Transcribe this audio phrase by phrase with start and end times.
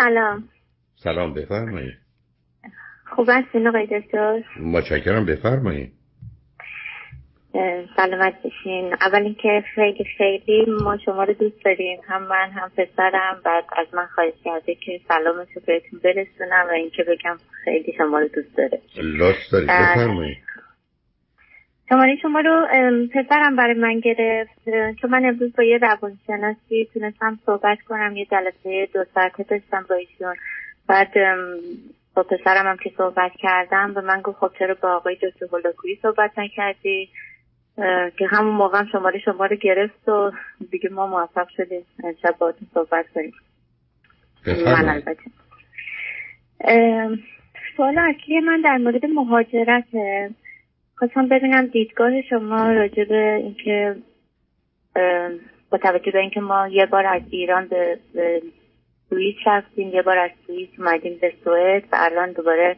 [0.00, 0.48] سلام.
[0.94, 1.94] سلام بفرمایید.
[3.16, 4.42] خوب هستین آقای دکتر.
[4.60, 5.92] متشکرم بفرمایید.
[7.96, 8.94] سلامت بشین.
[9.00, 12.00] اول اینکه خیلی خیلی ما شما رو دوست داریم.
[12.08, 13.40] هم من هم پسرم.
[13.44, 18.18] بعد از من خواهش کرده که سلامش رو بهتون برسونم و اینکه بگم خیلی شما
[18.18, 18.80] رو دوست داره.
[18.96, 19.68] لطف دارید.
[19.68, 20.38] بفرمایید.
[21.90, 22.66] شماره شما رو
[23.14, 24.64] پسرم برای من گرفت
[25.00, 29.94] چون من امروز با یه روانشناسی تونستم صحبت کنم یه جلسه دو ساعته داشتم با
[29.94, 30.34] ایشون.
[30.88, 31.12] بعد
[32.14, 35.98] با پسرم هم که صحبت کردم به من گفت خب چرا با آقای دکتر هولاکویی
[36.02, 37.08] صحبت نکردی؟
[38.18, 40.32] که همون موقع هم شماره شما رو گرفت و
[40.70, 41.82] دیگه ما موفق شدیم
[42.22, 43.32] شب با صحبت کنیم.
[44.46, 45.22] من البته.
[47.76, 50.30] سوال اصلی من در مورد مهاجرته.
[51.00, 53.96] خواستم ببینم دیدگاه شما راجع به اینکه
[55.70, 57.98] با توجه به اینکه ما یه بار از ایران به,
[59.10, 62.76] سوئیس رفتیم یه بار از سوئیس اومدیم به سوئد و الان دوباره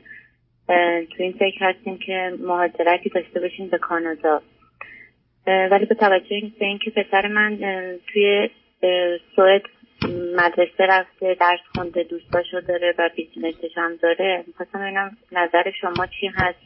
[1.17, 4.43] تو این فکر هستیم که مهاجرتی داشته باشیم به کانادا.
[5.47, 7.59] ولی به توجه به اینکه پسر من
[8.13, 8.51] توی
[9.37, 9.63] سوئد
[10.37, 14.45] مدرسه رفته درس خونده دوستاشو داره و business ش هم داره.
[14.47, 16.59] می‌خواستم ببینم نظر شما چی هست؟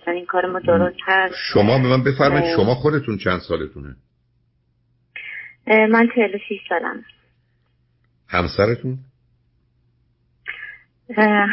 [0.00, 3.96] اصلا این کار ما درست هست؟ شما به من بفرمایید شما خودتون چند سالتونه؟
[5.66, 7.04] من 46 سالم
[8.28, 8.98] همسرتون؟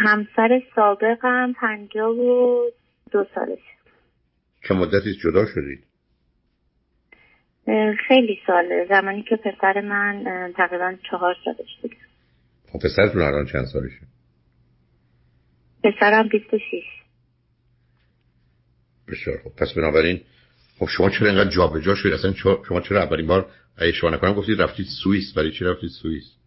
[0.06, 2.62] همسر سابقم پنجاه و
[3.12, 3.60] دو سالش
[4.68, 5.93] چه مدتی جدا شدید؟
[8.08, 8.86] خیلی ساله.
[8.90, 10.24] زمانی که پسر من
[10.58, 11.96] تقریبا چهار سالش بود.
[12.72, 14.02] خب پسرتون الان چند سالشه؟
[15.84, 16.84] پسرم 26
[19.08, 20.22] بسیار خب پس بنابراین
[20.80, 22.34] خب شما چرا اینقدر جابجا شدید؟ اصلا
[22.68, 23.46] شما چرا اولین بار
[23.78, 25.34] اگه شما نکنم گفتید رفتید سوئیس.
[25.36, 26.38] برای چی رفتید سوئیس؟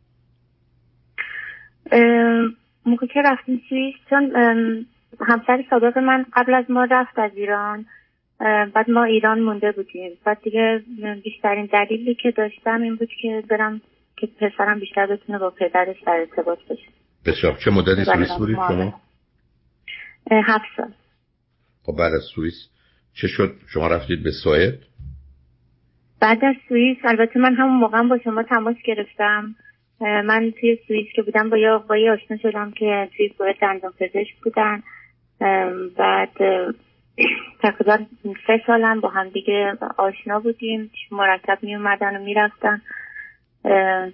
[2.86, 4.33] موقع که رفتیم سوئیس چون
[5.20, 7.86] همسر سابق من قبل از ما رفت از ایران.
[8.75, 10.11] بعد ما ایران مونده بودیم.
[10.24, 10.83] بعد دیگه
[11.24, 13.80] بیشترین دلیلی که داشتم این بود که برم
[14.17, 16.89] که پسرم بیشتر بتونه با پدرش در ارتباط باشه.
[17.27, 19.01] بسیار چه مدتی سوئیس بودید شما؟
[20.30, 20.92] هفت سال.
[21.83, 22.70] خب بعد از سوئیس
[23.20, 24.79] چه شد؟ شما رفتید به سوئد؟
[26.20, 29.55] بعد از سوئیس البته من همون موقع با شما تماس گرفتم.
[30.01, 34.36] من توی سوئیس که بودم با یه آقایی آشنا شدم که توی سوئد دندان پزشک
[34.45, 34.83] بودن
[35.96, 36.30] بعد
[37.70, 38.06] تقریبا
[38.46, 40.90] سه سالم با هم دیگه آشنا بودیم.
[41.10, 42.82] مرتب می اومدن و می‌رفتن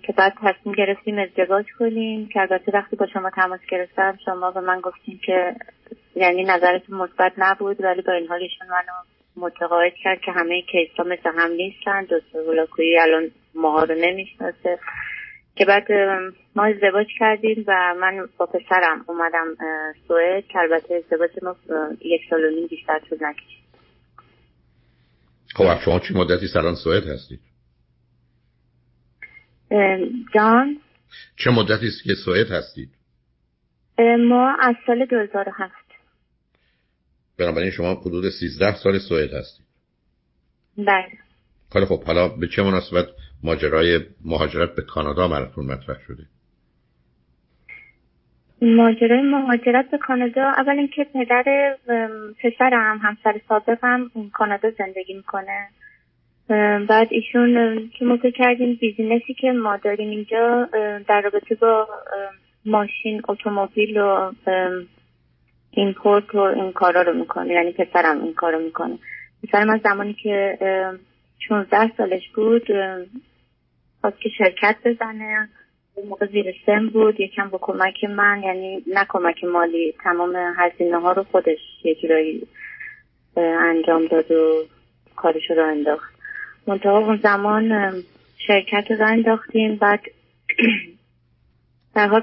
[0.03, 4.61] که بعد تصمیم گرفتیم ازدواج کنیم که البته وقتی با شما تماس گرفتم شما به
[4.61, 5.55] من گفتیم که
[6.17, 8.99] یعنی نظرتون مثبت نبود ولی با این حالشون منو
[9.37, 14.79] متقاعد کرد که همه کیسا مثل هم نیستن دکتر هولاکویی الان ماها رو نمی‌شناسه.
[15.57, 15.87] که بعد
[16.57, 19.47] ما ازدواج کردیم و من با پسرم اومدم
[20.09, 21.57] سوئد که البته ازدواج ما
[22.01, 23.63] یک سال و نیم بیشتر طول نکشید.
[25.55, 27.41] خب شما چی مدتی سران سوئد هستید؟
[30.35, 30.77] جان؟
[31.37, 32.89] چه مدتی است که سوئد هستید؟
[34.29, 35.75] ما از سال 2007
[37.39, 39.67] بنابراین شما حدود 13 سال سوئد هستید.
[40.79, 41.09] بله.
[41.73, 43.07] خیلی خب حالا به چه مناسبت
[43.45, 46.23] ماجرای مهاجرت به کانادا براتون مطرح شده.
[48.63, 51.77] ماجرای مهاجرت به کانادا اول اینکه پدر
[52.43, 55.69] پسرم همسر سابقم کانادا زندگی می‌کنه.
[56.89, 57.55] بعد ایشون
[57.99, 60.69] که ما کردیم business ی که ما داریم اینجا
[61.09, 61.89] در رابطه با
[62.67, 64.33] ماشین اتومبیل و
[65.71, 67.55] import و این کارا رو می‌کنه.
[67.55, 68.99] یعنی پسرم این کارو می‌کنه.
[69.43, 70.59] پسرم از زمانی که
[71.49, 72.67] 16 سالش بود
[74.03, 75.49] خواست که شرکت بزنه.
[75.95, 81.01] اون موقع زیر سن بود یکم با کمک من یعنی نه کمک مالی تمام هزینه
[81.01, 82.47] ها رو خودش یه جورایی
[83.37, 84.65] انجام داد و
[85.17, 86.15] کارش رو انداخت.
[86.67, 87.93] منطقه اون زمان
[88.47, 90.01] شرکت رو انداختیم بعد
[91.95, 92.23] در حال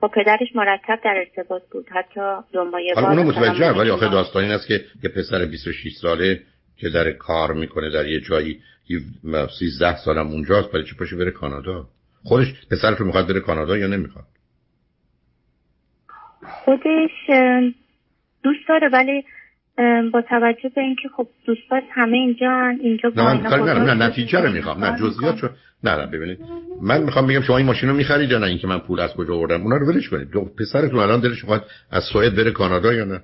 [0.00, 1.86] با پدرش مرتب در ارتباط بود.
[1.90, 2.20] حتی
[2.72, 6.40] مایه حالا اونو متوجه ولی آخه داستان این است که یه پسر 26 ساله
[6.82, 8.60] که در کار می‌کنه در یه جایی
[9.58, 11.86] 13 سالم اونجاست برای چی پاشه بره کانادا؟
[12.22, 14.24] خودش پسرش رو می‌خواد بره کانادا یا نمی‌خواد؟
[16.64, 17.30] خودش
[18.42, 19.24] دوست داره ولی
[20.12, 24.52] با توجه به اینکه خب دوستات همه اینجا اینجا نه من نه, نه نتیجه رو
[24.52, 24.84] می‌خوام.
[24.84, 25.48] نه جزئیات رو
[25.84, 26.38] نه نه ببینید.
[26.82, 29.34] من می‌خوام بگم شما این ماشین رو می‌خرید یا نه؟ اینکه من پول از کجا
[29.34, 30.28] آوردم؟ اونا رو ولش کنید.
[30.58, 33.20] پسرتون الان دلش می‌خواد از سوئد بره کانادا یا نه؟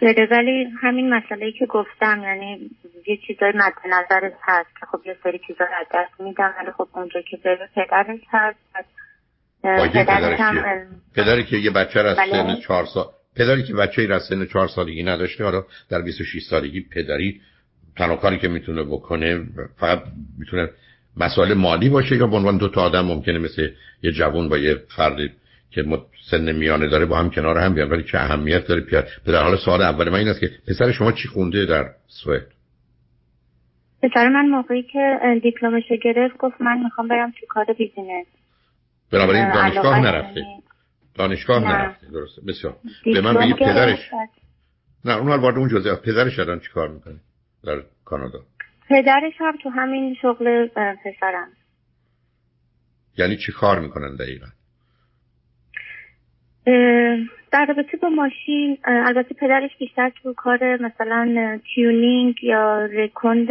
[0.00, 0.28] بره.
[0.30, 2.70] ولی همین مسئله که گفتم یعنی
[3.06, 6.88] یه چیزای مد نظرش هست که خب یه سری چیزا از دست میدم ولی خب
[6.94, 8.58] اونجا که بره پدرش هست.
[9.64, 10.40] پدرش
[11.16, 12.30] پدری که یه بچه را از بله.
[12.32, 13.04] سن چهار سال
[13.36, 17.40] پدری که بچه را سن چهار سالگی نداشته حالا در 26 سالگی پدری
[17.96, 19.46] تنها کاری که می‌تونه بکنه
[19.80, 20.02] فقط
[20.38, 20.68] می‌تونه
[21.16, 23.68] مسائل مالی باشه یا به عنوان دو تا آدم ممکنه مثل
[24.02, 25.30] یه جوان با یه فردی
[25.70, 25.84] که
[26.30, 29.56] سن میانه داره با هم کنار هم بیان ولی چه اهمیت داره به هر حال
[29.56, 32.46] سوال اول من این است که پسر شما چی خونده در سوئد؟
[34.02, 38.26] پسر من موقعی که دیپلمش گرفت گفت من می‌خوام برم تو کار business.
[39.12, 40.44] بنابراین دانشگاه نرفته.
[41.14, 41.68] دانشگاه نه.
[41.68, 42.42] نرفته درسته.
[42.42, 42.76] بسیار.
[43.04, 44.10] به من بگی پدرش
[45.04, 47.16] نه اون حال وارد اون جزئیات پدرش الان چی کار می‌کنه
[47.64, 48.38] در کانادا؟
[48.88, 50.66] پدرش هم تو همین شغل
[51.04, 51.48] پسرم.
[53.18, 54.46] یعنی چی کار می‌کنن دقیقا؟
[57.52, 63.48] در رابطه با ماشین البته پدرش بیشتر تو کار مثلا تیونینگ یا رکوند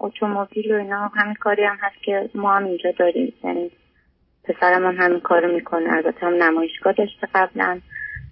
[0.00, 3.32] اتومبیل و اینا همین کاری هم هست که ما هم اینجا داریم.
[3.44, 3.70] یعنی
[4.44, 5.92] پسرم هم همین کارو می‌کنه.
[5.92, 7.80] البته هم نمایشگاه داشته قبلا.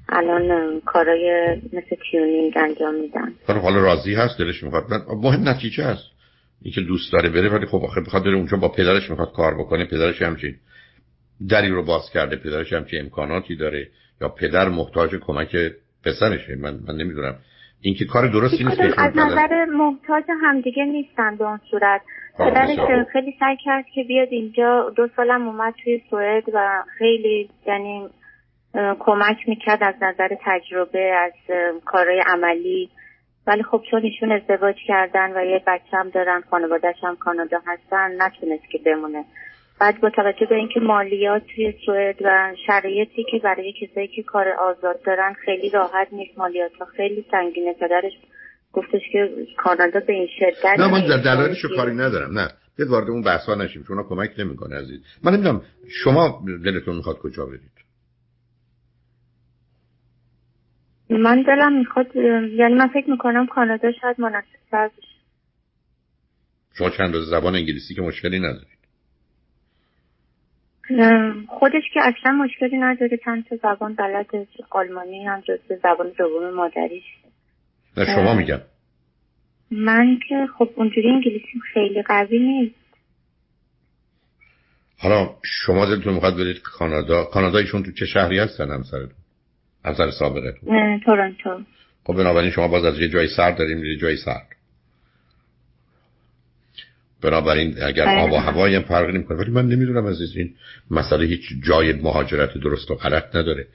[0.09, 3.33] الان کارای مثل تیونینگ انجام میدن.
[3.47, 4.85] خب، حالا راضی هست دلش می‌خواد.
[5.23, 6.05] مهم نتیجه هست.
[6.63, 9.85] اینکه دوست داره بره ولی خب آخه بخواد بره اونجا با پدرش می‌خواد کار بکنه.
[9.85, 10.55] پدرش همچین
[11.51, 12.37] دری رو باز کرده.
[12.37, 13.89] پدرش همچین امکاناتی داره.
[14.23, 15.57] یا پدر محتاج کمک
[16.05, 16.57] پسرشه.
[16.57, 17.35] من من نمی‌دونم.
[17.81, 22.01] این که کار درستی نیست از نظر محتاج همدیگه نیستن به اون صورت.
[22.39, 22.79] پدرش
[23.13, 24.93] خیلی سعی کرد که بیاد اینجا.
[24.97, 28.09] دو سالم اومد توی سوئد و خیلی یعنی
[28.99, 31.33] کمک می‌کرد از نظر تجربه از
[31.85, 32.91] کارهای عملی.
[33.47, 38.23] ولی خب چون ایشون ازدواج کردن و یه بچه هم دارن خانوادهش هم کانادا هستن
[38.23, 39.25] نتونست که بمونه.
[39.83, 44.49] بعد با توجه به اینکه مالیات توی سوئد و شرایطی که برای کسایی که کار
[44.49, 46.39] آزاد دارن خیلی راحت نیست.
[46.39, 47.73] مالیات ها خیلی سنگینه.
[47.73, 48.13] پدرش
[48.73, 52.39] گفتش که کانادا به این شدت نه من در دلایلش کاری ندارم.
[52.39, 52.49] نه.
[52.77, 55.01] بیاد وارد اون بحثا نشیم چون کمک نمی‌کنه عزیز.
[55.25, 55.63] من نمی‌دونم
[56.05, 57.73] شما دلتون می‌خواد کجا برید؟
[61.11, 65.09] من دلم می‌خواد یعنی من فکر می‌کنم کانادا شاید مناسب بشه.
[66.79, 68.82] شما چند روز زبان انگلیسی که مشکلی ندارید.
[71.49, 74.27] خودش که اصلا مشکلی نداره چند تا زبان بلد
[74.71, 77.05] آلمانی هم جز زبان دوم مادریش.
[77.97, 78.61] نه شما میگم.
[79.71, 82.75] من که خب اونجوری انگلیسی خیلی قوی نیست.
[84.99, 87.25] حالا شما دلتون می‌خواد برید کانادا.
[87.25, 89.15] کانادایشون تو چه شهری هستن همسرتون؟
[89.85, 91.01] همسر سابقتون.
[91.01, 91.61] تورنتو.
[92.05, 94.52] خب بنابراین شما باز از یه جای سرد داریم یه جای سرد
[97.23, 98.19] بنابراین اگر.
[98.19, 99.39] آب و هوایی هم فرقی نمی‌کنه.
[99.39, 100.55] ولی من نمی‌دونم از این
[100.91, 103.67] مسئله هیچ جای مهاجرت درست و غلط نداره.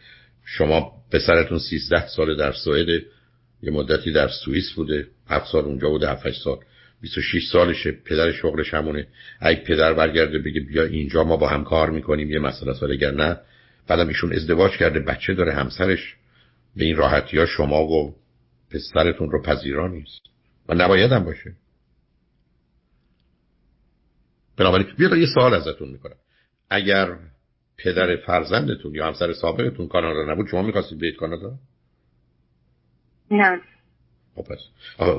[0.46, 2.88] شما پسرتون 13 سال در سوئد
[3.64, 6.58] یه مدتی در سوئیس بوده 7 سال اونجا بوده 7 سال.
[7.02, 9.08] 26 سالشه پدر شغلش همونه.
[9.40, 12.84] اگه پدر برگرده بگه بیا اینجا ما با هم کار می‌کنیم یه مسئله است.
[12.84, 13.38] اگر نه
[13.88, 16.16] بعدم ایشون ازدواج کرده بچه داره همسرش.
[16.76, 18.16] به این راحتی ها شما و
[18.72, 20.22] پسرتون رو پذیرا نیست.
[20.70, 21.54] و نباید هم باشه.
[24.58, 26.16] بنابراین بیاد یه سوال ازتون می‌کنم.
[26.70, 27.16] اگر
[27.78, 31.54] پدر فرزندتون یا همسر سابقتون کانادا نبود شما می‌خواستید بیت کانادا؟
[33.32, 33.62] نه.
[34.36, 34.60] خب پس.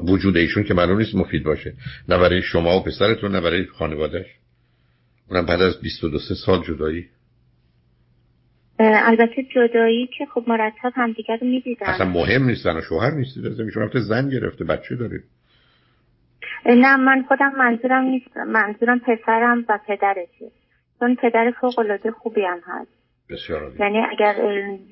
[0.04, 1.74] وجود ایشون که معلوم نیست مفید باشه.
[2.08, 4.26] نه برای شما و پسرتون نه برای خانوادهش
[5.30, 7.06] اونم بعد از 22 سال جدایی.
[8.78, 11.86] البته جدایی که خب مرتب همدیگر رو می‌دیدن.
[11.86, 15.24] اصلا مهم نیستن و شوهر نیستید از ایشون رفته زن گرفته بچه دارید.
[16.66, 18.36] نه من خودم منظورم نیست.
[18.36, 20.50] منظورم پسرم و پدرشه.
[21.00, 22.90] چون پدر فوق العاده خوبی هم هست.
[23.30, 24.34] بسیار یعنی اگر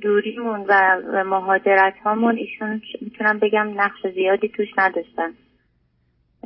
[0.02, 5.32] دوریمون و مهاجرت هامون ایشون می‌تونم بگم نقش زیادی توش نداشتن.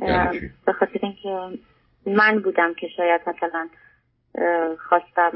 [0.01, 1.59] یعنی به خاطر اینکه
[2.05, 3.67] من بودم که شاید مثلا
[4.89, 5.31] خواستم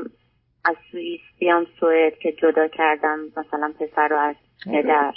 [0.65, 5.11] از سوئیس بیام سوئد که جدا کردم مثلا پسر رو از پدر.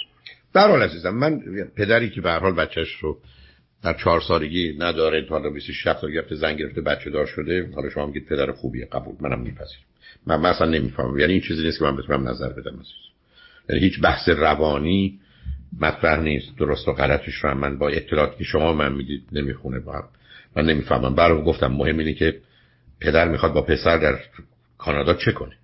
[0.55, 1.39] برحال عزیزم من
[1.77, 3.17] پدری که به حال بچهش رو
[3.83, 7.69] در چهار سالگی نداره تا حالا 26 سال گرفته زن گرفته بچه دار شده.
[7.75, 9.15] حالا شما میگید پدر خوبیه قبول.
[9.19, 9.81] منم میپذیرم.
[10.27, 11.19] من مثلا نمی‌فهمم.
[11.19, 12.79] یعنی این چیزی نیست که من بتونم نظر بدم
[13.69, 15.19] یعنی هیچ بحث روانی
[15.79, 16.57] مطرح نیست.
[16.57, 20.03] درست و غلطش رو من با اطلاعاتی که شما من می‌دید نمی‌خونه با هم.
[20.55, 21.15] من نمی‌فهمم.
[21.15, 22.39] برای گفتم مهم اینه که
[23.01, 24.19] پدر می‌خواد با پسر در
[24.77, 25.55] کانادا چه کنه؟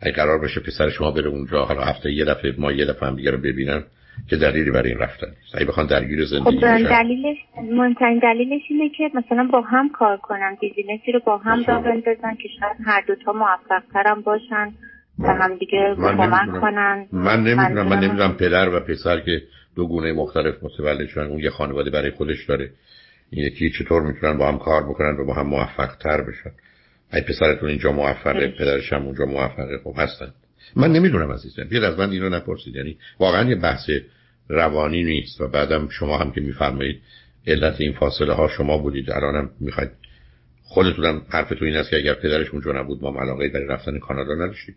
[0.00, 3.16] اگه قرار بشه پسر شما بره اونجا حالا هفته یه دفعه ما یه دفعه هم
[3.16, 3.84] دیگه رو ببینن.
[4.30, 5.54] که دلیلی برای این رفتن نیست.
[5.54, 10.56] اگه بخوان درگیر زندگی خب دلیلش مهمترین دلیلش اینه که مثلا با هم کار کنن
[10.60, 14.72] بیزینسی رو با هم راه بندازن که شاید هر دوتا موفق ترم باشن
[15.18, 17.06] و هم دیگه کمک کنن.
[17.12, 17.88] من نمی‌دونم.
[17.88, 19.42] من نمی‌دونم پدر و پسر که
[19.76, 22.70] دو گونه مختلف متولد شدن اون یه خانواده برای خودش داره.
[23.30, 26.50] این یکی چطور می‌تونن با هم کار بکنن و با هم موفق تر بشن؟
[27.12, 29.78] ای پسرتون اینجا موفقه پدرش هم اونجا موفقه.
[29.84, 30.32] خب هستن.
[30.76, 32.76] من نمی‌دونم عزیزم بیاد از من اینو نپرسید.
[32.76, 33.90] یعنی واقعا یه بحث
[34.48, 37.00] روانی نیست و بعدم شما هم که میفرمایید
[37.46, 39.10] علت این فاصله ها شما بودید.
[39.10, 39.90] الانم می‌خواید
[40.62, 44.74] خودتونم حرفتون این است که اگر پدرش اونجا نبود ما علاقه برای رفتن کانادا نداشتیم.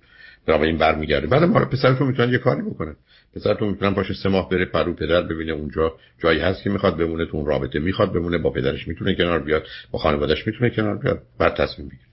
[0.48, 1.28] این برمیگرده.
[1.28, 2.96] بعد ما پسرتون می‌تونن یه کاری بکنه
[3.36, 7.26] پسرتون می‌تونن باشه سه ماه بره پرو پدر ببینه اونجا جایی هست که می‌خواد بمونه
[7.26, 11.22] تو اون رابطه می‌خواد بمونه با پدرش می‌تونه کنار بیاد با خانوادهش می‌تونه کنار بیاد.
[11.40, 12.04] بعد تصمیم بگیره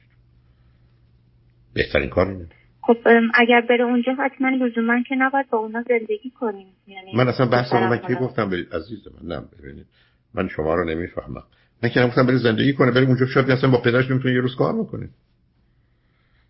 [1.75, 2.49] بهترین کار اینه
[2.87, 2.97] خب
[3.35, 6.66] اگر بره اونجا حتما لزوما که نباید با اونا زندگی کنیم.
[6.87, 9.87] یعنی من اصلا بحث من کی گفتم به عزیز من نه ببینید.
[10.35, 11.43] من شما رو نمی‌فهمم.
[11.83, 14.57] من که نگفتم بره زندگی کنه بره اونجا شاید اصلا با پدرش نمی‌تونه یه روز
[14.57, 15.09] کار بکنه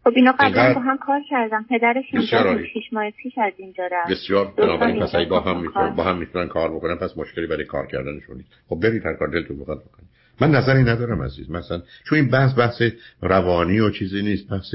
[0.04, 4.10] خب اینا قبلا با هم کار کردم پدرش اینجا شیش ماه پیش از اینجا رفت.
[4.10, 7.86] بسیار بنابراین پس با هم می‌تونن با هم می‌تونن کار بکنن پس مشکلی برای کار
[7.86, 8.48] کردنشون نیست.
[8.68, 10.08] خب برید هر کار دلتون بخواد بکنید.
[10.40, 11.50] من نظری ندارم عزیز.
[11.50, 12.82] مثلا چون این بحث بحث
[13.22, 14.74] روانی و چیزی نیست بحث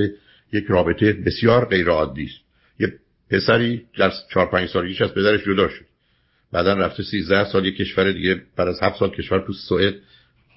[0.54, 2.40] یک رابطه بسیار غیر عادی است.
[2.80, 2.94] یه
[3.30, 5.86] پسری در 4 5 سالگیش از پدرش جدا شد.
[6.52, 9.96] بعدا رفته 13 سال یه کشور دیگه بعد از 7 سال کشور تو سوئد.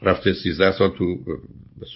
[0.02, 1.18] رفته 13 سال تو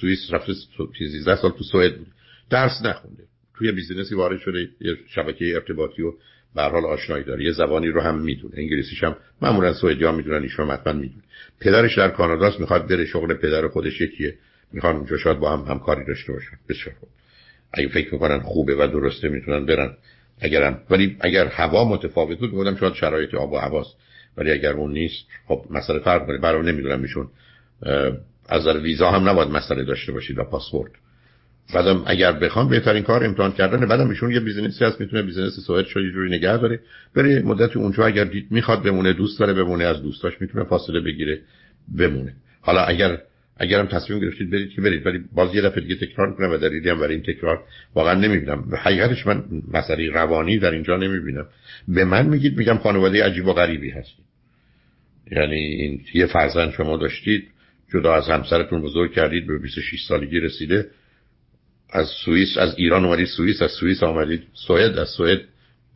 [0.00, 0.52] سوئیس رفته
[0.98, 1.98] 13 سال تو سوئد.
[1.98, 2.06] بود
[2.50, 3.22] درس نخونده.
[3.54, 6.12] توی بیزینسی وارد شده یه شبکه ارتباطی و
[6.54, 7.44] به حال آشنایی داره.
[7.44, 8.54] یه زبانی رو هم می‌دونه.
[8.58, 11.22] انگلیسیش هم معمولا سوئدی ها می‌دونن ایشون حتما می‌دونه.
[11.60, 14.38] پدرش در کاناداست می‌خواد بره شغل پدر خودش یکیه.
[14.72, 16.58] می‌خوان اونجا شاید با هم همکاری داشته باشن.
[16.68, 17.08] بسیار خوب.
[17.72, 19.96] اگه فکر می‌کنن خوبه و درسته می‌تونن برن
[20.40, 23.96] اگرم ولی اگر هوا متفاوت بود بودم شاید شرایط آب و هواست.
[24.36, 27.28] ولی اگر اون نیست خب مسئله فرق کنه برام نمی‌دونم میشون
[28.48, 30.92] از نظر ویزا هم نباید مسئله داشته باشید و پاسپورت.
[31.74, 35.60] بعدم اگر بخوام بهترین کار امتحان کردن بعدم ایشون یه business ی هست می‌تونه business
[35.66, 36.80] سوئدشو یه جوری نگه داره.
[37.14, 41.40] بره مدت اونجا اگر دید می‌خواد بمونه دوست داره بمونه از دوستاش می‌تونه فاصله بگیره
[41.98, 42.32] بمونه.
[42.60, 43.18] حالا اگر
[43.58, 46.90] اگرم تصمیم گرفتید برید که برید ولی باز یه دفعه دیگه تکرار کنم و دلیلی
[46.90, 48.74] هم برای این تکرار واقعا نمی‌بینم.
[48.76, 51.46] حقیقتش من مسئله روانی در اینجا نمی‌بینم.
[51.88, 54.22] به من میگید میگم خانواده عجیب و غریبی هستی
[55.30, 57.48] یعنی این یه فرزند شما داشتید
[57.92, 60.86] جدا از همسرتون بزرگ کردید به 26 سالگی رسیده.
[61.90, 65.40] از سوئیس از ایران اومدید سوئیس از سوئیس آمدید سوئد از سوئد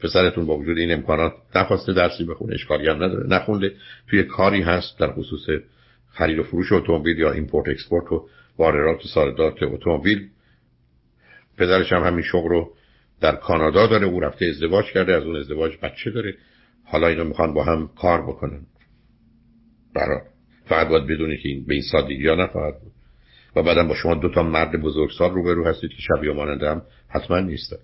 [0.01, 3.73] پسرتون با وجود این امکانات نخواسته درسی بخونه اشکالی هم نداره نخونده.
[4.11, 5.47] توی کاری هست در خصوص
[6.13, 8.29] خرید و فروش اتومبیل یا import export و
[8.59, 10.29] واردات و صادرات اتومبیل.
[11.59, 12.73] پدرش هم همین شغل رو
[13.21, 16.35] در کانادا داره او رفته ازدواج کرده از اون ازدواج بچه داره.
[16.85, 18.61] حالا اینو می‌خوان با هم کار بکنن.
[19.95, 20.21] برای
[20.65, 22.93] فقط باید بدونی که این به این سادگی ها نخواهد بود
[23.57, 27.41] و بعدم با شما دو تا مرد بزرگسال روبرو هستید که شبیه ماننده هم حتما
[27.41, 27.77] نیستن.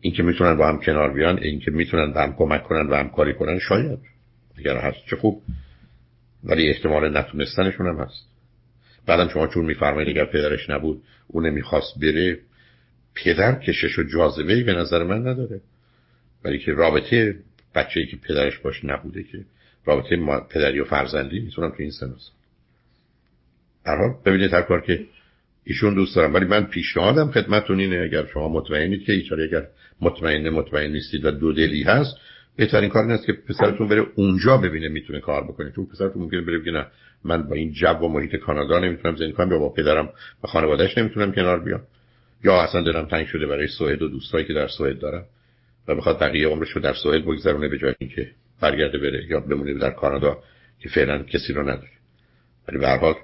[0.00, 2.94] این که می‌تونن با هم کنار بیان این که می‌تونن به هم کمک کنن و
[2.94, 3.98] همکاری کنن شاید.
[4.58, 5.42] اگر هست چه خوب.
[6.44, 8.28] ولی احتمال نتونستنشون هم هست.
[9.06, 12.38] بعدم شما چون میفرمایید اگر پدرش نبود او نمی‌خواست بره
[13.14, 15.60] پدر کشش و جاذبه به نظر من نداره.
[16.44, 17.36] ولی که رابطه
[17.74, 19.44] بچه که پدرش باش نبوده که
[19.84, 20.16] رابطه
[20.50, 22.14] پدری و فرزندی می‌تونم تو این سن
[23.86, 25.04] هر ببینید هر کار که
[25.64, 26.34] ایشون دوست دارم.
[26.34, 29.66] ولی من پیشنهادم خدمتتون اینه اگر شما مطمئنید که ایشون اگر
[30.00, 32.16] مطمئن مطمئن نیستید و دو دلی هست
[32.56, 35.72] بهترین کار این است که پسرتون بره اونجا ببینه می‌تونه کار بکنه.
[35.76, 36.86] چون پسرتون ممکنه بره بگه نه
[37.24, 40.08] من با این جو و محیط کانادا نمی‌تونم زندگی کنم یا با پدرم
[40.44, 41.82] و خانوادهش نمی‌تونم کنار بیام.
[42.44, 45.24] یا اصلا دلم تنگ شده برای سوئد و دوستایی که در سوئد دارم
[45.88, 48.30] و بخواد بقیه عمرش رو در سوئد بگذرونه به جای اینکه
[48.60, 50.38] برگرده بره یا بمونه در کانادا
[50.80, 51.90] که فعلا کسی رو نداره.
[52.68, 53.14] ولی به هر حال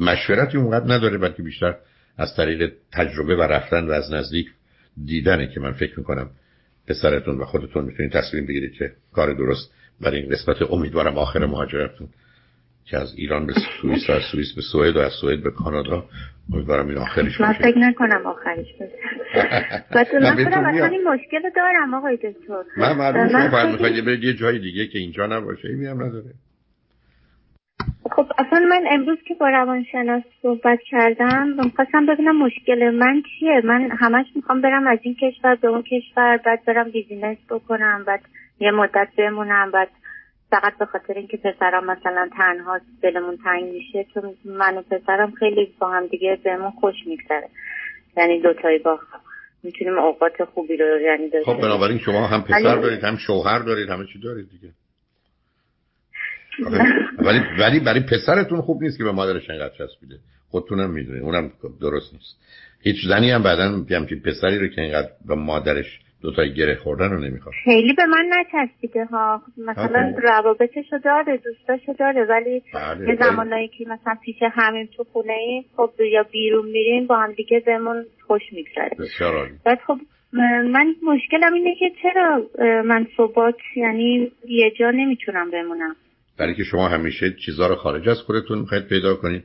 [0.00, 1.74] مشورتی اونقدر نداره بلکه بیشتر
[2.18, 4.48] از طریق تجربه و رفتن و از نزدیک
[5.04, 6.30] دیدنه که من فکر می‌کنم
[6.88, 10.72] پسرتون و خودتون می‌تونید تصمیم بگیرید که کار درست برای این قسمت.
[10.72, 12.08] امیدوارم آخر مهاجرتون
[12.84, 13.52] که از ایران به
[13.82, 16.04] سوئیس و از سوئیس به سوئد و از سوئد به کانادا.
[16.52, 18.94] امیدوارم این آخرش من فکر نکنم آخرش بشه
[20.20, 22.62] من خودم اصلا این مشکل دارم آقای دکتر.
[22.76, 25.68] من معلوم شما برید یه جای دیگه که اینجا نباشه.
[25.68, 26.30] هم نداره.
[28.10, 33.90] خب اصلا من امروز که با روانشناس صحبت کردم می‌خواستم ببینم مشکل من چیه؟ من
[33.90, 38.20] همش می‌خوام برم از این کشور به اون کشور بعد برم بیزینس بکنم بعد
[38.60, 39.88] یه مدت بمونم بعد
[40.50, 45.72] فقط به خاطر اینکه پسرم مثلا تنها دلمون تنگ میشه چون من و پسرم خیلی
[45.78, 47.48] با هم دیگه بهمون خوش میگذره.
[48.16, 48.98] یعنی دوتایی با
[49.62, 53.88] می‌تونیم اوقات خوبی رو یعنی داشته خب بنابراین شما هم پسر دارید هم شوهر دارید
[53.88, 54.68] همه چی دارید دیگه.
[57.18, 60.14] ولی ولی برای پسرتون خوب نیست که به مادرش انقدر چسبیده.
[60.50, 61.50] خودتونم می‌دونید اونم
[61.80, 62.38] درست نیست.
[62.82, 63.62] هیچ زنی هم بعدا
[63.96, 67.54] همچین پسری رو که اینقدر به مادرش دو تا گره خوردن رو نمی‌خواد.
[67.64, 69.42] خیلی به من نچسبیده ها.
[69.58, 75.32] مثلا روابطشو داره دوستاشو داره ولی بله، یه زمانایی که مثلا پیش همین تو خونه
[75.32, 78.96] ای خب یا بیرون میریم با هم دیگه بهمون خوش میگذره.
[79.64, 79.98] بعد خب
[80.72, 82.42] من مشکلم اینه که چرا
[82.82, 85.96] من صبحات یعنی یه جا نمی‌تونم بمونم.
[86.38, 89.44] برای که شما همیشه چیزها رو خارج از خودتون می‌خواید پیدا کنید.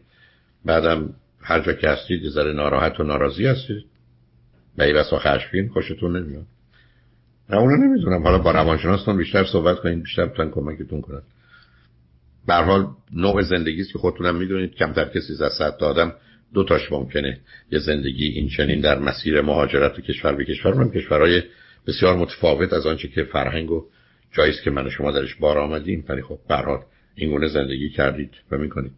[0.66, 3.86] بعدم هر جا که هستید ذره ناراحت و ناراضی هستید.
[4.78, 6.46] و ای بسا خشمگین خوشتون نمیاد.
[7.50, 11.22] نه اونو نمی‌دونم حالا با روانشناستون بیشتر صحبت کنید بیشتر بتونن کمکتون کنن.
[12.48, 14.76] به حال نوع زندگی که خودتونم می‌دونید.
[14.76, 16.14] کمتر کسی از صد آدم
[16.54, 17.40] دو تاش ممکنه
[17.72, 21.44] یه زندگی این چنین در مسیر مهاجرت و کشور به کشور من کشورهای
[21.88, 23.86] بسیار متفاوت از آنچه که فرهنگ و
[24.34, 26.06] جایی که من و شما درش بار آمدیم.
[26.10, 26.80] ولی خب به
[27.16, 28.92] این گونه زندگی کردید و می‌کنید.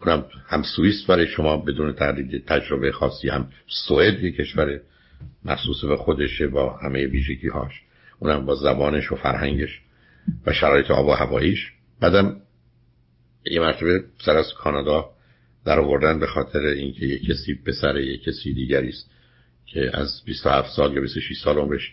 [0.00, 4.80] اونم هم سوئیس برای شما بدون تردید تجربه خاصی هم سوئد یه کشور
[5.44, 7.72] مخصوص به خودشه با همه ویژگی هاش
[8.18, 9.80] اونم با زبانش و فرهنگش
[10.46, 11.72] و شرایط آب و هواییش.
[12.00, 12.36] بعدم
[13.46, 15.10] یه مرتبه سر از کانادا
[15.64, 19.10] در آوردن به خاطر اینکه یه کسی پسر یه کسی دیگری است
[19.66, 21.92] که از 27 سال یا 26 سال عمرش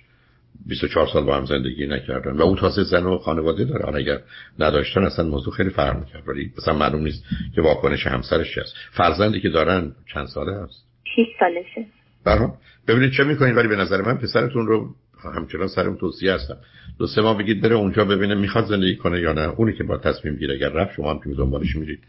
[0.66, 2.32] 24 سال با هم زندگی نکردن.
[2.32, 3.86] و اون تازه زن و خانواده داره.
[3.86, 4.20] حالا اگر
[4.60, 6.28] نداشتن اصلا موضوع خیلی فرق می‌کرد.
[6.28, 7.24] ولی مثلا معلوم نیست
[7.56, 11.86] که واکنش همسرش هست فرزندی که دارن چند ساله هست 6 سالشه.
[12.26, 13.58] برام ببینید چه می‌کنید.
[13.58, 14.96] ولی به نظر من پسرتون رو
[15.36, 16.58] همچنان سرم توصیه هستم.
[17.00, 19.42] دو سه ماه بگید بره اونجا ببینه می‌خواد زندگی کنه یا نه.
[19.42, 22.00] اونی که با تصمیم گیره اگر رفت شما هم که دنبالش میرید.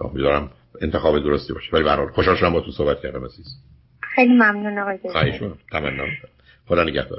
[0.00, 1.70] امیدوارم انتخاب درستی باشه.
[1.72, 3.46] ولی به خوشحال شدم با تو صحبت کردم عزیز.
[4.14, 5.40] خیلی ممنون آقای خواهش
[5.72, 6.04] تمنا.
[6.66, 7.12] خدا نگهدار.